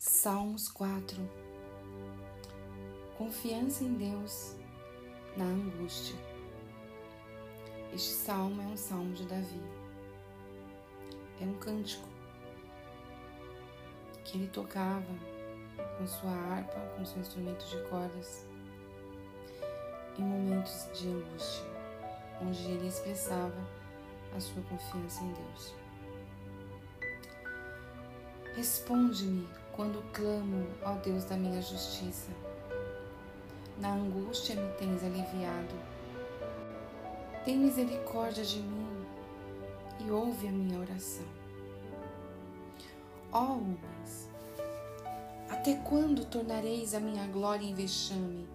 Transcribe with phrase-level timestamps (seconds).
[0.00, 1.28] Salmos 4
[3.16, 4.54] Confiança em Deus
[5.36, 6.16] na angústia.
[7.92, 9.60] Este salmo é um salmo de Davi.
[11.40, 12.08] É um cântico
[14.24, 15.02] que ele tocava
[15.98, 18.46] com sua harpa, com seu instrumento de cordas,
[20.16, 21.66] em momentos de angústia,
[22.40, 23.66] onde ele expressava
[24.36, 25.74] a sua confiança em Deus.
[28.54, 32.32] Responde-me quando clamo ao Deus da minha justiça.
[33.78, 35.72] Na angústia me tens aliviado.
[37.44, 39.06] Tem misericórdia de mim
[40.04, 41.24] e ouve a minha oração.
[43.30, 44.28] Ó homens,
[45.48, 48.48] até quando tornareis a minha glória em vexame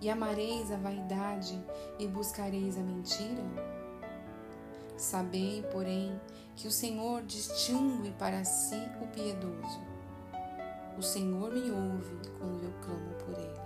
[0.00, 1.62] e amareis a vaidade
[1.98, 3.44] e buscareis a mentira?
[4.96, 6.18] Sabei, porém,
[6.56, 9.91] que o Senhor distingue para si o piedoso.
[10.98, 13.60] O Senhor me ouve quando eu clamo por ele.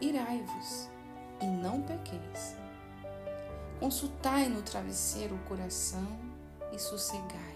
[0.00, 0.88] Irai-vos
[1.40, 2.56] e não pequeis.
[3.80, 6.06] Consultai no travesseiro o coração
[6.72, 7.54] e sossegai.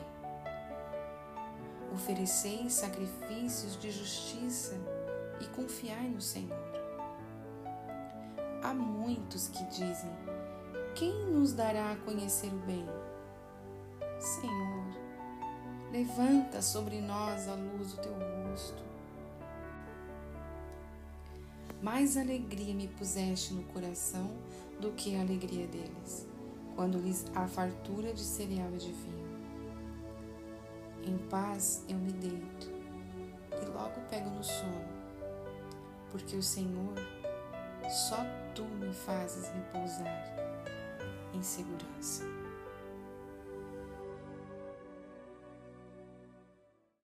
[1.94, 4.74] Ofereceis sacrifícios de justiça
[5.40, 6.56] e confiai no Senhor.
[8.62, 10.10] Há muitos que dizem:
[10.94, 12.86] Quem nos dará a conhecer o bem?
[14.18, 14.77] Senhor,
[15.90, 18.82] levanta sobre nós a luz do teu rosto.
[21.82, 24.30] Mais alegria me puseste no coração
[24.80, 26.26] do que a alegria deles,
[26.74, 29.28] quando lhes há fartura de cereal e de vinho.
[31.04, 32.70] Em paz eu me deito
[33.62, 34.88] e logo pego no sono,
[36.10, 36.94] porque o Senhor,
[37.88, 38.18] só
[38.54, 40.36] tu me fazes repousar
[41.32, 42.24] em segurança.